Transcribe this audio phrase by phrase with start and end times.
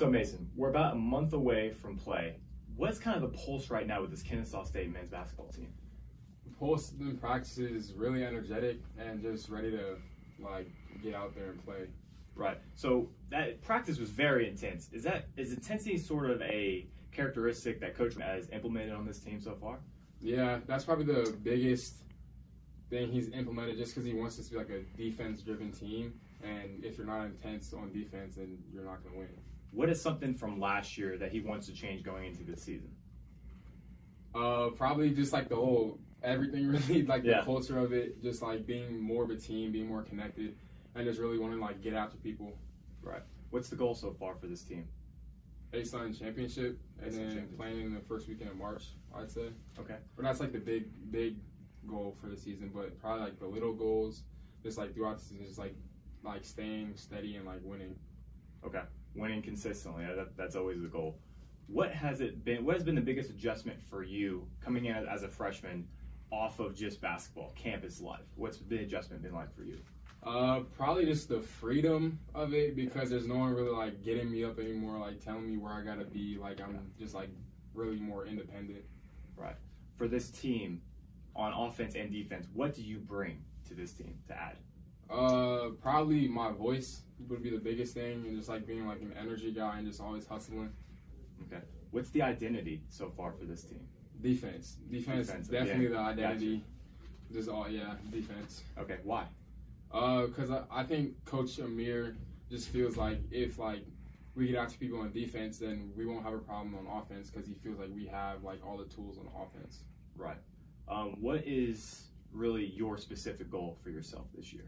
[0.00, 2.36] So Mason, we're about a month away from play.
[2.76, 5.72] What's kind of the pulse right now with this Kennesaw State men's basketball team?
[6.56, 9.96] Pulse: in practice is really energetic and just ready to
[10.38, 10.70] like
[11.02, 11.88] get out there and play.
[12.36, 12.58] Right.
[12.76, 14.88] So that practice was very intense.
[14.92, 19.40] Is that is intensity sort of a characteristic that coach has implemented on this team
[19.40, 19.80] so far?
[20.20, 22.04] Yeah, that's probably the biggest
[22.88, 26.20] thing he's implemented just because he wants this to be like a defense driven team.
[26.44, 29.28] And if you're not intense on defense, then you're not going to win.
[29.70, 32.90] What is something from last year that he wants to change going into this season?
[34.34, 37.40] Uh, probably just like the whole everything really like Yeah.
[37.40, 40.56] the culture of it, just like being more of a team, being more connected,
[40.94, 42.56] and just really wanting to like get after people.
[43.02, 43.22] Right.
[43.50, 44.86] What's the goal so far for this team?
[45.74, 47.58] A-Sun championship, and A-Sun then championship.
[47.58, 49.48] playing in the first weekend of March, I'd say.
[49.78, 49.96] Okay.
[50.16, 51.36] But that's like the big, big
[51.86, 52.70] goal for the season.
[52.74, 54.22] But probably like the little goals,
[54.62, 55.74] just like throughout the season, just like
[56.24, 57.94] like staying steady and like winning.
[58.64, 58.82] Okay.
[59.14, 60.04] Winning consistently.
[60.04, 61.18] That, that's always the goal.
[61.66, 62.64] What has it been?
[62.64, 65.86] What has been the biggest adjustment for you coming in as a freshman
[66.30, 68.26] off of just basketball, campus life?
[68.36, 69.78] What's the adjustment been like for you?
[70.22, 74.44] Uh, probably just the freedom of it because there's no one really like getting me
[74.44, 76.38] up anymore, like telling me where I gotta be.
[76.40, 77.28] Like I'm just like
[77.74, 78.84] really more independent.
[79.36, 79.56] Right.
[79.96, 80.80] For this team,
[81.36, 84.56] on offense and defense, what do you bring to this team to add?
[85.10, 89.14] Uh, probably my voice would be the biggest thing, and just like being like an
[89.18, 90.70] energy guy and just always hustling.
[91.46, 91.62] Okay.
[91.90, 93.80] What's the identity so far for this team?
[94.20, 95.90] Defense, defense, Defensive, definitely yeah.
[95.90, 96.64] the identity.
[97.32, 98.62] Just all yeah, defense.
[98.78, 98.98] Okay.
[99.04, 99.26] Why?
[99.92, 102.16] Uh, cause I, I think Coach Amir
[102.50, 103.84] just feels like if like
[104.34, 107.46] we get after people on defense, then we won't have a problem on offense because
[107.46, 109.80] he feels like we have like all the tools on offense.
[110.16, 110.36] Right.
[110.88, 114.64] Um, what is really your specific goal for yourself this year?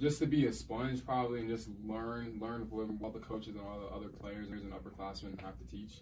[0.00, 3.60] Just to be a sponge, probably, and just learn learn what, what the coaches and
[3.60, 6.00] all the other players and upperclassmen have to teach.